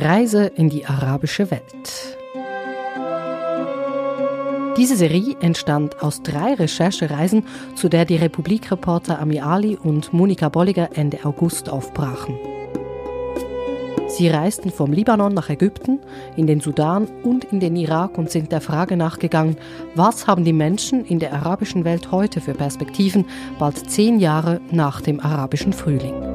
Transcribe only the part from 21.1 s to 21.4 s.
der